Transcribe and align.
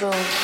room. 0.00 0.43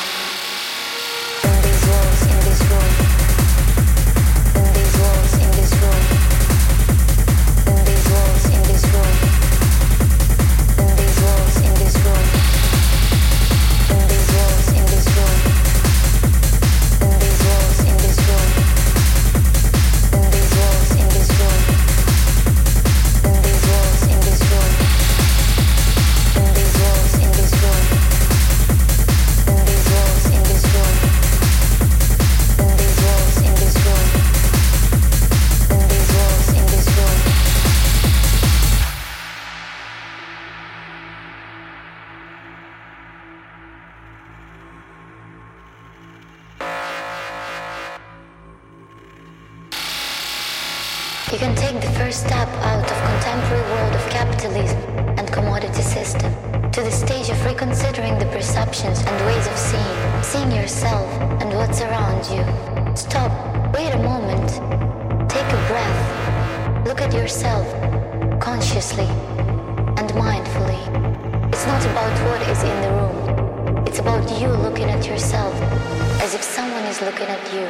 you. 77.53 77.67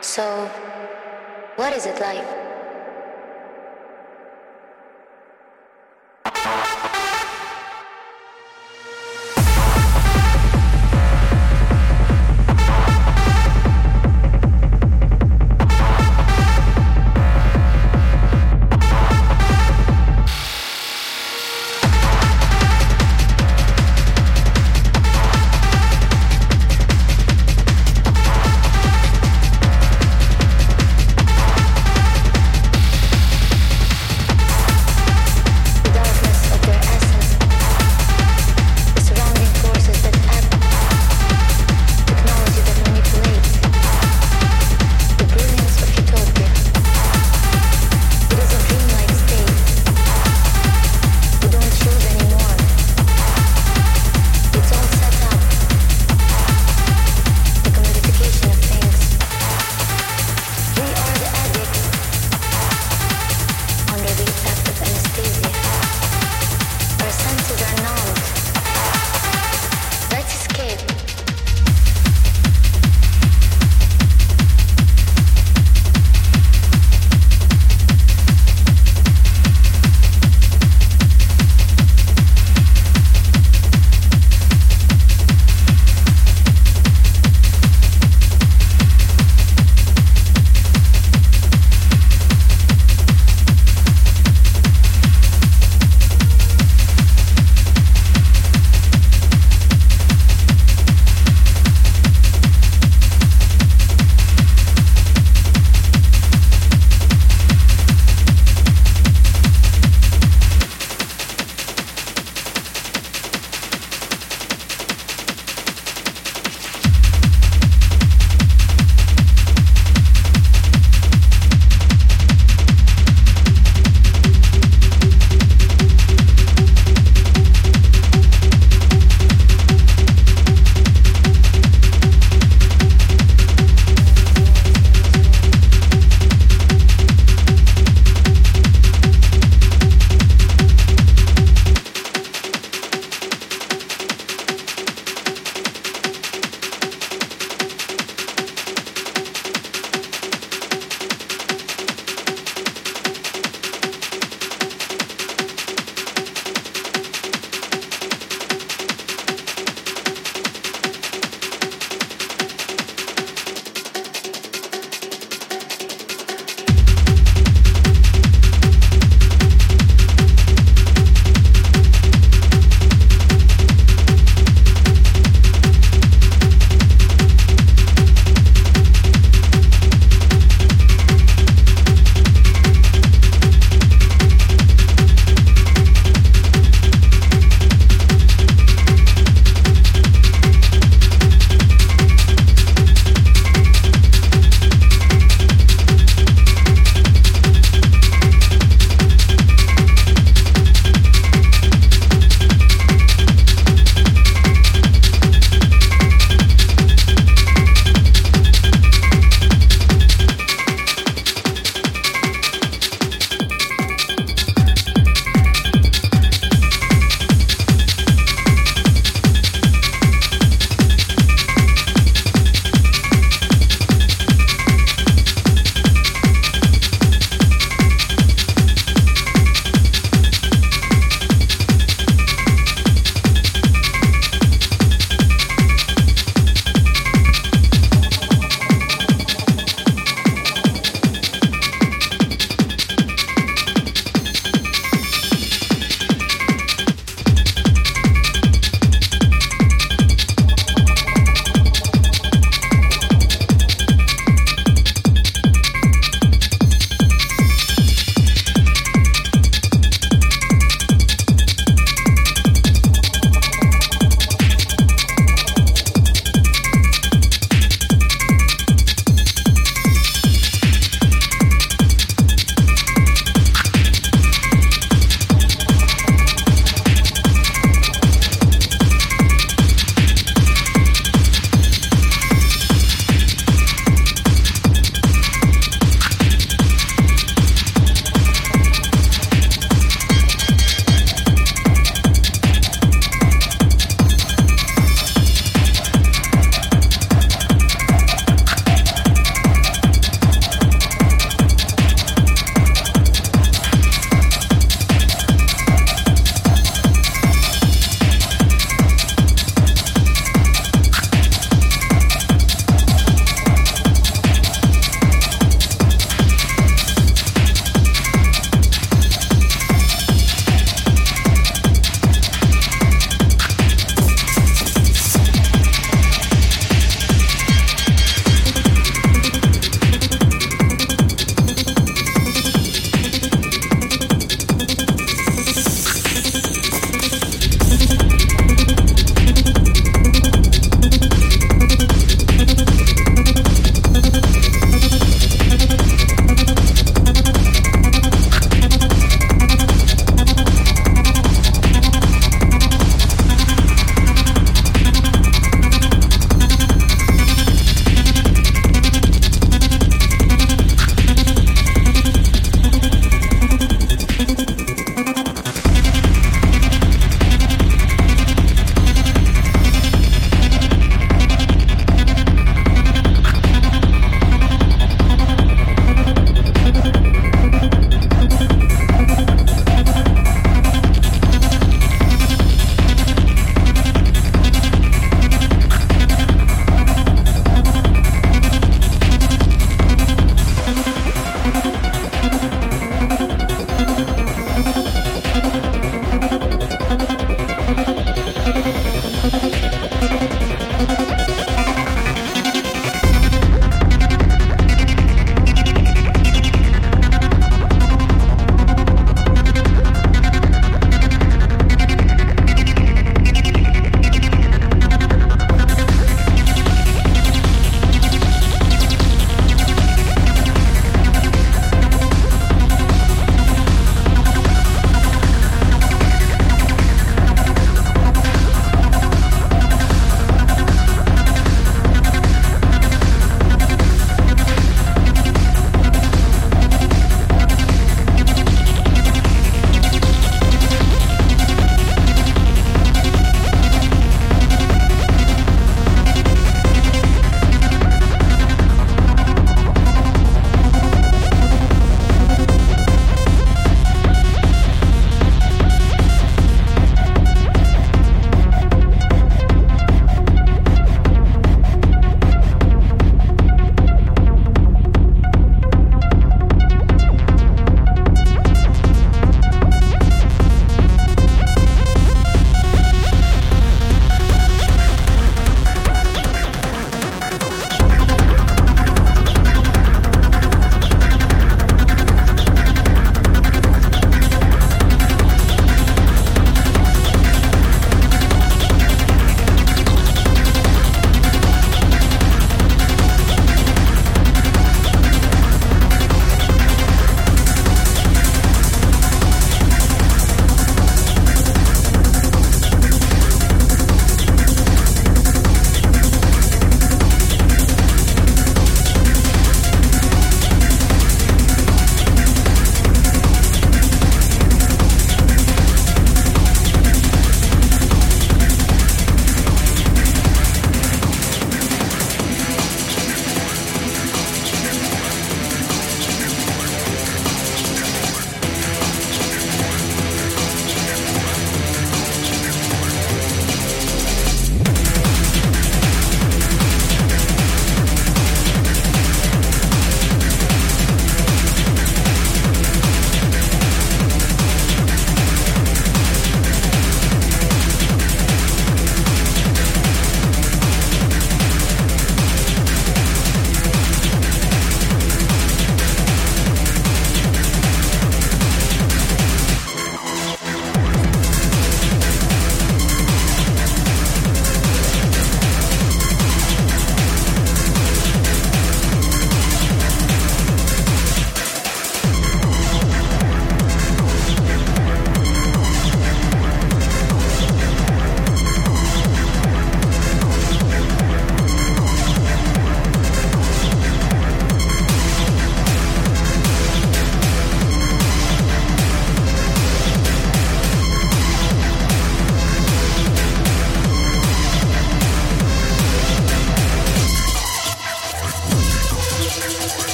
So, 0.00 0.46
what 1.56 1.72
is 1.72 1.86
it 1.86 2.00
like? 2.00 2.51